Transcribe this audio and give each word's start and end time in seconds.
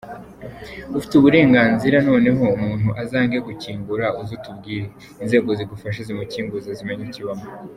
Ufite 0.97 1.13
uburenganzira, 1.15 1.97
noneho 2.09 2.43
umuntu 2.57 2.87
azange 3.03 3.37
gukingura 3.47 4.05
uze 4.21 4.31
utubwire, 4.37 4.85
inzego 5.21 5.49
zigufashe 5.57 5.99
zimukinguze 6.07 6.69
zimenye 6.77 7.03
ikibamo. 7.07 7.45